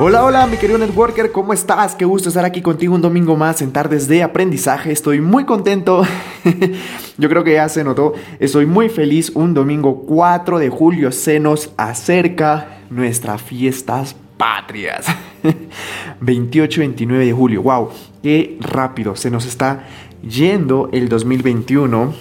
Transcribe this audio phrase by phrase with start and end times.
[0.00, 1.96] Hola, hola, mi querido networker, ¿cómo estás?
[1.96, 4.92] Qué gusto estar aquí contigo un domingo más en tardes de aprendizaje.
[4.92, 6.04] Estoy muy contento.
[7.18, 8.12] Yo creo que ya se notó.
[8.38, 9.32] Estoy muy feliz.
[9.34, 15.06] Un domingo 4 de julio se nos acerca nuestras fiestas patrias.
[16.22, 17.62] 28-29 de julio.
[17.64, 17.90] Wow,
[18.22, 19.84] qué rápido se nos está
[20.22, 22.14] yendo el 2021.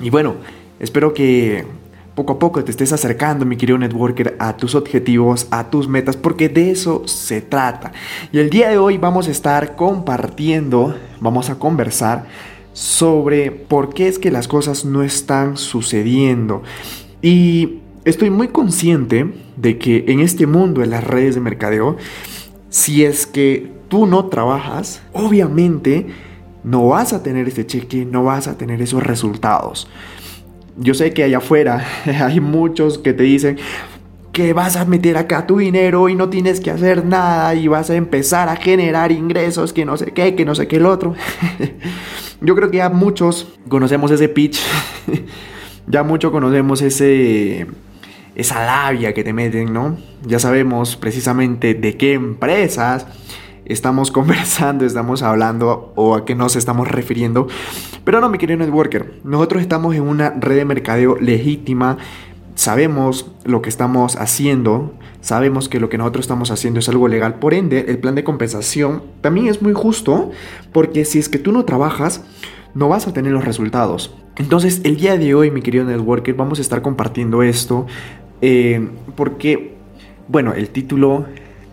[0.00, 0.34] Y bueno,
[0.78, 1.64] espero que
[2.18, 6.16] poco a poco te estés acercando, mi querido networker, a tus objetivos, a tus metas,
[6.16, 7.92] porque de eso se trata.
[8.32, 12.26] Y el día de hoy vamos a estar compartiendo, vamos a conversar
[12.72, 16.64] sobre por qué es que las cosas no están sucediendo.
[17.22, 21.98] Y estoy muy consciente de que en este mundo de las redes de mercadeo,
[22.68, 26.08] si es que tú no trabajas, obviamente
[26.64, 29.86] no vas a tener ese cheque, no vas a tener esos resultados.
[30.78, 33.58] Yo sé que allá afuera hay muchos que te dicen
[34.32, 37.90] que vas a meter acá tu dinero y no tienes que hacer nada y vas
[37.90, 41.16] a empezar a generar ingresos, que no sé qué, que no sé qué el otro.
[42.40, 44.60] Yo creo que ya muchos conocemos ese pitch,
[45.88, 47.66] ya muchos conocemos ese
[48.36, 49.98] esa labia que te meten, ¿no?
[50.24, 53.08] Ya sabemos precisamente de qué empresas
[53.68, 57.46] estamos conversando, estamos hablando o a qué nos estamos refiriendo.
[58.04, 61.98] Pero no, mi querido networker, nosotros estamos en una red de mercadeo legítima,
[62.54, 67.34] sabemos lo que estamos haciendo, sabemos que lo que nosotros estamos haciendo es algo legal,
[67.34, 70.32] por ende, el plan de compensación también es muy justo,
[70.72, 72.24] porque si es que tú no trabajas,
[72.74, 74.14] no vas a tener los resultados.
[74.36, 77.86] Entonces, el día de hoy, mi querido networker, vamos a estar compartiendo esto,
[78.40, 79.76] eh, porque,
[80.28, 81.26] bueno, el título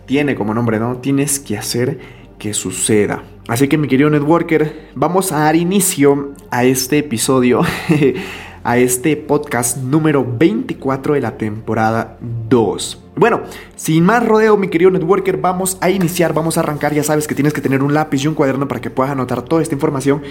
[0.06, 0.98] tiene como nombre, ¿no?
[0.98, 1.98] Tienes que hacer
[2.38, 3.24] que suceda.
[3.48, 7.62] Así que mi querido networker, vamos a dar inicio a este episodio,
[8.64, 12.18] a este podcast número 24 de la temporada
[12.48, 13.02] 2.
[13.16, 13.42] Bueno,
[13.76, 16.92] sin más rodeo, mi querido networker, vamos a iniciar, vamos a arrancar.
[16.92, 19.42] Ya sabes que tienes que tener un lápiz y un cuaderno para que puedas anotar
[19.42, 20.22] toda esta información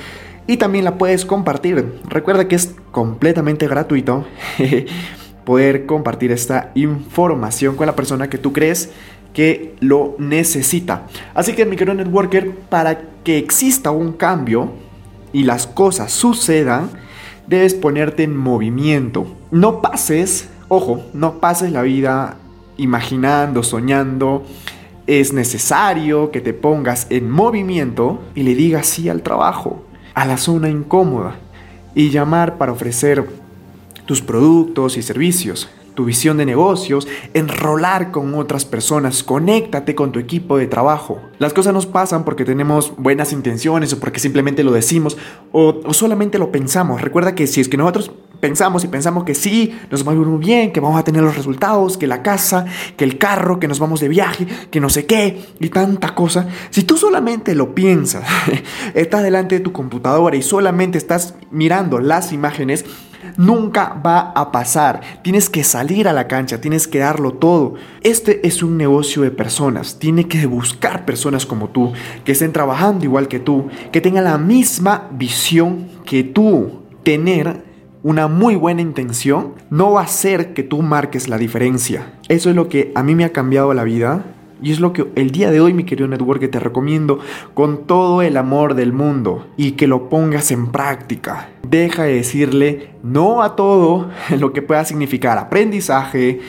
[0.46, 2.00] y también la puedes compartir.
[2.08, 4.26] Recuerda que es completamente gratuito
[5.46, 8.92] poder compartir esta información con la persona que tú crees
[9.36, 11.08] que lo necesita.
[11.36, 14.72] Así que mi networker, para que exista un cambio
[15.34, 16.90] y las cosas sucedan,
[17.46, 19.28] debes ponerte en movimiento.
[19.52, 22.38] No pases, ojo, no pases la vida
[22.78, 24.46] imaginando, soñando.
[25.06, 30.38] Es necesario que te pongas en movimiento y le digas sí al trabajo, a la
[30.38, 31.36] zona incómoda
[31.94, 33.28] y llamar para ofrecer
[34.06, 40.20] tus productos y servicios tu visión de negocios, enrolar con otras personas, conéctate con tu
[40.20, 41.22] equipo de trabajo.
[41.40, 45.18] Las cosas nos pasan porque tenemos buenas intenciones o porque simplemente lo decimos
[45.52, 47.02] o, solamente lo pensamos.
[47.02, 48.12] Recuerda que si es que nosotros
[48.42, 51.24] pensamos y pensamos que sí, nos va a ir muy bien, que vamos a tener
[51.24, 52.66] los resultados, que la casa,
[52.98, 56.48] que el carro, que nos vamos de viaje, que no sé qué y tanta cosa.
[56.70, 58.24] Si tú solamente lo piensas,
[58.94, 62.86] estás delante de tu computadora y solamente estás mirando las imágenes,
[63.38, 65.02] nunca va a pasar.
[65.22, 67.76] Tienes que salir a la cancha, tienes que darlo todo.
[68.02, 70.00] Este es un negocio de personas.
[70.00, 71.94] Tiene que buscar personas como tú,
[72.24, 76.84] que estén trabajando igual que tú, que tengan la misma visión que tú.
[77.04, 77.64] Tener
[78.06, 82.14] una muy buena intención no va a hacer que tú marques la diferencia.
[82.30, 84.35] Eso es lo que a mí me ha cambiado la vida
[84.66, 87.20] y es lo que el día de hoy, mi querido network, te recomiendo
[87.54, 91.50] con todo el amor del mundo y que lo pongas en práctica.
[91.70, 94.10] Deja de decirle no a todo
[94.40, 96.40] lo que pueda significar aprendizaje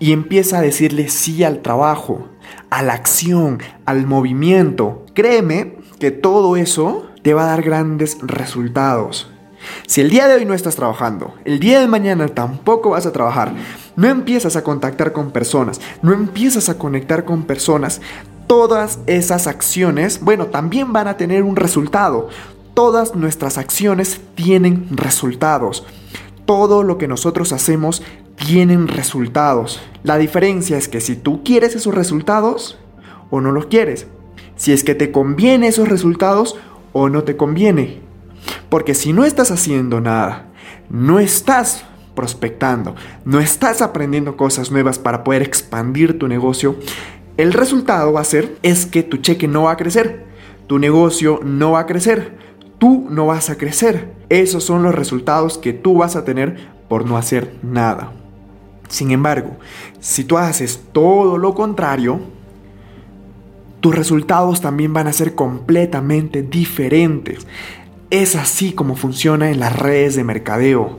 [0.00, 2.26] y empieza a decirle sí al trabajo,
[2.70, 5.06] a la acción, al movimiento.
[5.14, 9.30] Créeme que todo eso te va a dar grandes resultados.
[9.86, 13.12] Si el día de hoy no estás trabajando, el día de mañana tampoco vas a
[13.12, 13.54] trabajar,
[13.96, 18.00] no empiezas a contactar con personas, no empiezas a conectar con personas,
[18.50, 22.28] todas esas acciones, bueno, también van a tener un resultado.
[22.74, 25.86] Todas nuestras acciones tienen resultados.
[26.46, 28.02] Todo lo que nosotros hacemos
[28.34, 29.80] tienen resultados.
[30.02, 32.76] La diferencia es que si tú quieres esos resultados
[33.30, 34.08] o no los quieres.
[34.56, 36.56] Si es que te conviene esos resultados
[36.92, 38.00] o no te conviene.
[38.70, 40.46] Porque si no estás haciendo nada,
[40.88, 41.84] no estás
[42.14, 42.94] prospectando,
[43.24, 46.76] no estás aprendiendo cosas nuevas para poder expandir tu negocio,
[47.36, 50.24] el resultado va a ser es que tu cheque no va a crecer,
[50.66, 52.36] tu negocio no va a crecer,
[52.78, 54.12] tú no vas a crecer.
[54.28, 58.12] Esos son los resultados que tú vas a tener por no hacer nada.
[58.88, 59.56] Sin embargo,
[60.00, 62.20] si tú haces todo lo contrario,
[63.80, 67.46] tus resultados también van a ser completamente diferentes.
[68.10, 70.98] Es así como funciona en las redes de mercadeo.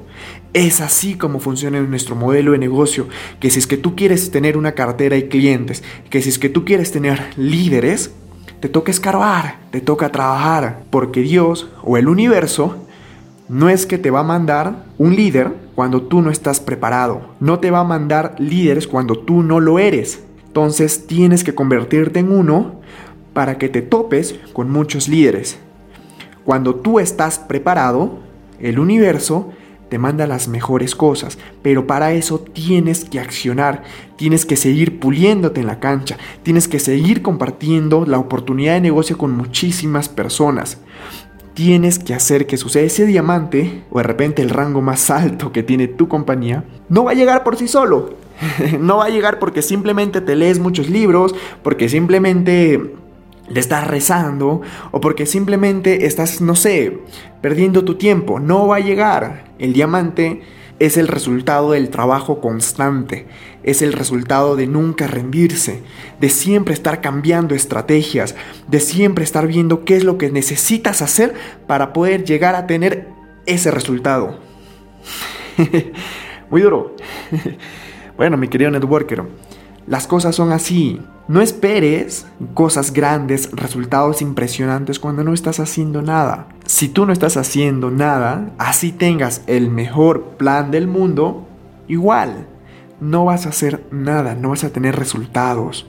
[0.53, 3.09] Es así como funciona en nuestro modelo de negocio,
[3.41, 6.47] que si es que tú quieres tener una cartera de clientes, que si es que
[6.47, 8.13] tú quieres tener líderes,
[8.61, 12.87] te toca escarbar, te toca trabajar, porque Dios o el universo
[13.49, 17.59] no es que te va a mandar un líder cuando tú no estás preparado, no
[17.59, 20.23] te va a mandar líderes cuando tú no lo eres.
[20.47, 22.79] Entonces tienes que convertirte en uno
[23.33, 25.59] para que te topes con muchos líderes.
[26.51, 28.19] Cuando tú estás preparado,
[28.59, 29.53] el universo
[29.87, 33.83] te manda las mejores cosas, pero para eso tienes que accionar,
[34.17, 39.17] tienes que seguir puliéndote en la cancha, tienes que seguir compartiendo la oportunidad de negocio
[39.17, 40.79] con muchísimas personas.
[41.53, 45.63] Tienes que hacer que suceda ese diamante, o de repente el rango más alto que
[45.63, 48.15] tiene tu compañía, no va a llegar por sí solo.
[48.81, 51.33] no va a llegar porque simplemente te lees muchos libros,
[51.63, 52.95] porque simplemente
[53.53, 54.61] le estás rezando
[54.91, 56.99] o porque simplemente estás, no sé,
[57.41, 58.39] perdiendo tu tiempo.
[58.39, 59.51] No va a llegar.
[59.59, 60.41] El diamante
[60.79, 63.27] es el resultado del trabajo constante,
[63.61, 65.83] es el resultado de nunca rendirse,
[66.19, 68.35] de siempre estar cambiando estrategias,
[68.67, 71.35] de siempre estar viendo qué es lo que necesitas hacer
[71.67, 73.09] para poder llegar a tener
[73.45, 74.39] ese resultado.
[76.49, 76.95] Muy duro.
[78.17, 79.23] bueno, mi querido networker,
[79.87, 81.01] las cosas son así.
[81.27, 86.47] No esperes cosas grandes, resultados impresionantes cuando no estás haciendo nada.
[86.65, 91.47] Si tú no estás haciendo nada, así tengas el mejor plan del mundo,
[91.87, 92.47] igual
[92.99, 95.87] no vas a hacer nada, no vas a tener resultados.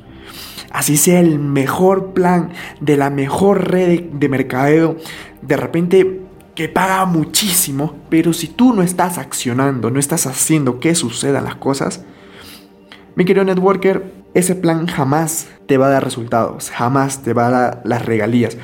[0.71, 4.97] Así sea el mejor plan de la mejor red de mercadeo,
[5.43, 6.21] de repente
[6.55, 11.57] que paga muchísimo, pero si tú no estás accionando, no estás haciendo que sucedan las
[11.57, 12.05] cosas,
[13.15, 17.51] mi querido networker, ese plan jamás te va a dar resultados, jamás te va a
[17.51, 18.57] dar las regalías,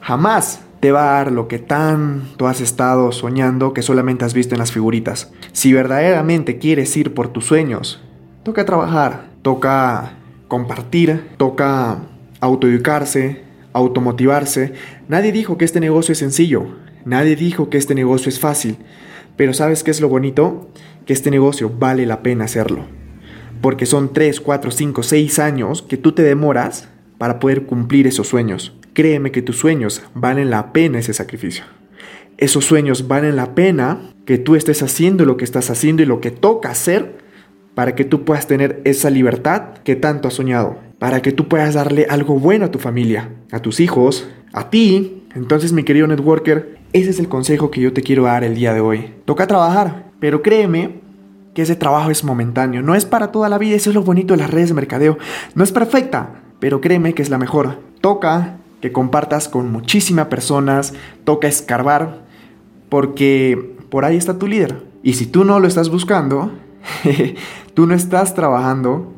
[0.00, 4.54] jamás te va a dar lo que tanto has estado soñando que solamente has visto
[4.54, 5.32] en las figuritas.
[5.52, 8.02] Si verdaderamente quieres ir por tus sueños,
[8.42, 10.18] toca trabajar, toca
[10.48, 12.00] compartir, toca
[12.40, 13.42] autoeducarse,
[13.72, 14.74] automotivarse.
[15.08, 16.66] Nadie dijo que este negocio es sencillo,
[17.06, 18.76] nadie dijo que este negocio es fácil,
[19.36, 20.68] pero ¿sabes qué es lo bonito?
[21.06, 23.03] Que este negocio vale la pena hacerlo
[23.64, 28.28] porque son 3, 4, 5, 6 años que tú te demoras para poder cumplir esos
[28.28, 28.74] sueños.
[28.92, 31.64] Créeme que tus sueños valen la pena ese sacrificio.
[32.36, 36.20] Esos sueños valen la pena que tú estés haciendo lo que estás haciendo y lo
[36.20, 37.16] que toca hacer
[37.74, 41.72] para que tú puedas tener esa libertad que tanto has soñado, para que tú puedas
[41.72, 45.22] darle algo bueno a tu familia, a tus hijos, a ti.
[45.34, 48.74] Entonces, mi querido networker, ese es el consejo que yo te quiero dar el día
[48.74, 49.14] de hoy.
[49.24, 51.02] Toca trabajar, pero créeme
[51.54, 54.34] que ese trabajo es momentáneo, no es para toda la vida, eso es lo bonito
[54.34, 55.18] de las redes de mercadeo.
[55.54, 57.78] No es perfecta, pero créeme que es la mejor.
[58.00, 60.92] Toca que compartas con muchísimas personas,
[61.24, 62.24] toca escarbar,
[62.88, 64.82] porque por ahí está tu líder.
[65.02, 66.50] Y si tú no lo estás buscando,
[67.74, 69.12] tú no estás trabajando,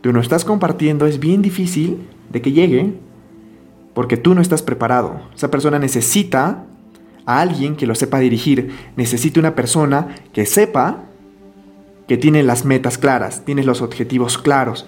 [0.00, 2.94] tú no estás compartiendo, es bien difícil de que llegue,
[3.92, 5.20] porque tú no estás preparado.
[5.34, 6.64] Esa persona necesita
[7.26, 11.04] a alguien que lo sepa dirigir, necesita una persona que sepa
[12.12, 14.84] que tiene las metas claras, tiene los objetivos claros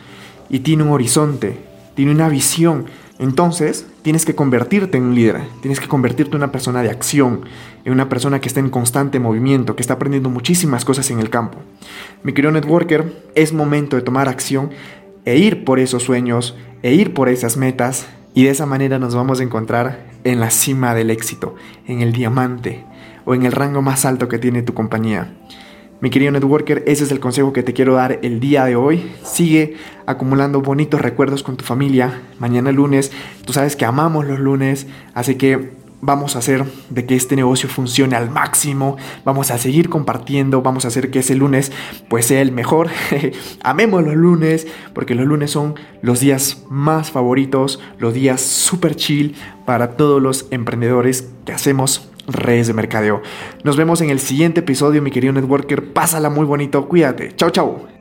[0.51, 1.57] y tiene un horizonte,
[1.95, 2.85] tiene una visión.
[3.19, 7.47] Entonces, tienes que convertirte en un líder, tienes que convertirte en una persona de acción,
[7.87, 11.31] en una persona que está en constante movimiento, que está aprendiendo muchísimas cosas en el
[11.31, 11.61] campo.
[12.25, 14.69] Mi querido networker, es momento de tomar acción
[15.25, 19.15] e ir por esos sueños, e ir por esas metas, y de esa manera nos
[19.15, 21.55] vamos a encontrar en la cima del éxito,
[21.87, 22.85] en el diamante
[23.25, 25.33] o en el rango más alto que tiene tu compañía.
[26.05, 29.11] Mi querido networker, ese es el consejo que te quiero dar el día de hoy.
[29.23, 32.21] Sigue acumulando bonitos recuerdos con tu familia.
[32.39, 33.11] Mañana lunes,
[33.47, 35.71] tú sabes que amamos los lunes, así que
[36.03, 38.99] vamos a hacer de que este negocio funcione al máximo.
[39.25, 41.73] Vamos a seguir compartiendo, vamos a hacer que ese lunes
[42.11, 42.91] pues sea el mejor.
[43.63, 49.37] Amemos los lunes, porque los lunes son los días más favoritos, los días super chill
[49.65, 53.23] para todos los emprendedores que hacemos redes de mercadeo.
[53.63, 55.93] Nos vemos en el siguiente episodio, mi querido networker.
[55.93, 57.35] Pásala muy bonito, cuídate.
[57.37, 57.94] Chao, chao.